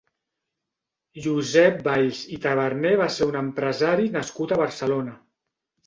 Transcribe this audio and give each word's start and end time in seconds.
Josep 1.25 1.85
Valls 1.89 2.23
i 2.39 2.41
Taberner 2.47 2.95
va 3.05 3.13
ser 3.19 3.31
un 3.35 3.41
empresari 3.45 4.13
nascut 4.21 4.59
a 4.59 4.63
Barcelona. 4.67 5.21